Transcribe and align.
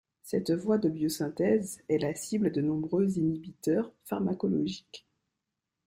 Cette 0.23 0.49
voie 0.51 0.79
de 0.79 0.89
biosynthèse 0.89 1.83
est 1.87 1.99
la 1.99 2.15
cible 2.15 2.51
de 2.51 2.59
nombreux 2.59 3.19
inhibiteurs 3.19 3.93
pharmacologiques. 4.05 5.05